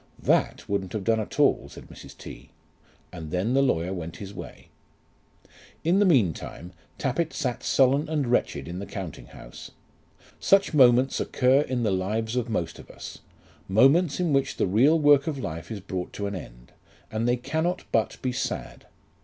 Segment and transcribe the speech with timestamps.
[0.23, 2.17] "That wouldn't have done at all," said Mrs.
[2.17, 2.49] T.
[3.13, 4.69] And then the lawyer went his way.
[5.83, 9.69] In the mean time Tappitt sat sullen and wretched in the counting house.
[10.39, 13.19] Such moments occur in the lives of most of us,
[13.69, 16.71] moments in which the real work of life is brought to an end,
[17.11, 18.87] and they cannot but be sad.